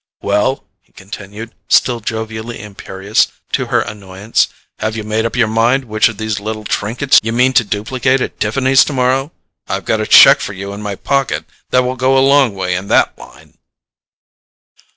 [0.23, 4.47] "Well," he continued, still jovially impervious to her annoyance,
[4.79, 8.19] "have you made up your mind which of these little trinkets you mean to duplicate
[8.19, 9.31] at Tiffany's tomorrow?
[9.67, 12.73] I've got a cheque for you in my pocket that will go a long way
[12.73, 13.59] in that line!"